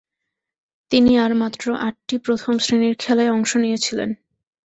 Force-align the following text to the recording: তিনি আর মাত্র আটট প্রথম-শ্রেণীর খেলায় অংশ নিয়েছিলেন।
তিনি 0.91 1.11
আর 1.17 1.31
মাত্র 1.35 1.65
আটট 1.79 2.09
প্রথম-শ্রেণীর 2.25 2.95
খেলায় 2.99 3.31
অংশ 3.31 3.51
নিয়েছিলেন। 3.57 4.09